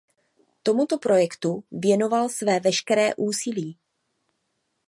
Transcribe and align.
Tomuto 0.63 0.97
projektu 0.97 1.63
věnoval 1.71 2.29
své 2.29 2.59
veškeré 2.59 3.15
úsilí. 3.15 3.77